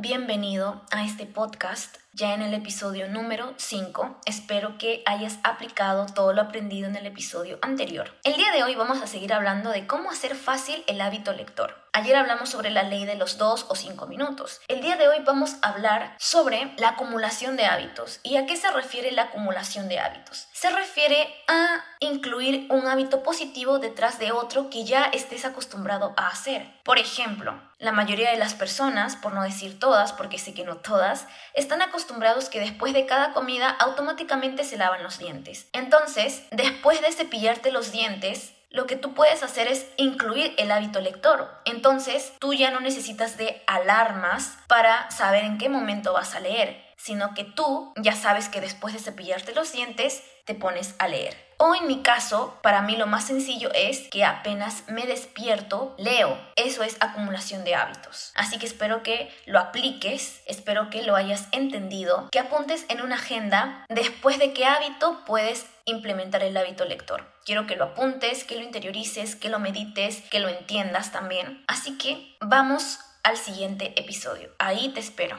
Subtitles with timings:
[0.00, 4.20] Bienvenido a este podcast ya en el episodio número 5.
[4.26, 8.12] Espero que hayas aplicado todo lo aprendido en el episodio anterior.
[8.24, 11.76] El día de hoy vamos a seguir hablando de cómo hacer fácil el hábito lector.
[11.92, 14.60] Ayer hablamos sobre la ley de los 2 o 5 minutos.
[14.68, 18.20] El día de hoy vamos a hablar sobre la acumulación de hábitos.
[18.22, 20.46] ¿Y a qué se refiere la acumulación de hábitos?
[20.52, 26.28] Se refiere a incluir un hábito positivo detrás de otro que ya estés acostumbrado a
[26.28, 26.70] hacer.
[26.84, 30.76] Por ejemplo, la mayoría de las personas, por no decir todas, porque sé que no
[30.76, 35.68] todas, están acostumbrados que después de cada comida automáticamente se lavan los dientes.
[35.74, 41.00] Entonces, después de cepillarte los dientes, lo que tú puedes hacer es incluir el hábito
[41.00, 41.50] lector.
[41.66, 46.89] Entonces, tú ya no necesitas de alarmas para saber en qué momento vas a leer,
[47.02, 51.36] sino que tú ya sabes que después de cepillarte los dientes, te pones a leer.
[51.58, 56.38] O en mi caso, para mí lo más sencillo es que apenas me despierto, leo.
[56.56, 58.32] Eso es acumulación de hábitos.
[58.34, 63.16] Así que espero que lo apliques, espero que lo hayas entendido, que apuntes en una
[63.16, 67.30] agenda después de qué hábito puedes implementar el hábito lector.
[67.44, 71.62] Quiero que lo apuntes, que lo interiorices, que lo medites, que lo entiendas también.
[71.68, 74.50] Así que vamos al siguiente episodio.
[74.58, 75.36] Ahí te espero.